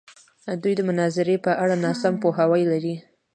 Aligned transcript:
دوی 0.61 0.73
د 0.77 0.81
مناظرې 0.89 1.35
په 1.45 1.51
اړه 1.63 1.75
ناسم 1.85 2.13
پوهاوی 2.21 2.63
لري. 2.71 2.95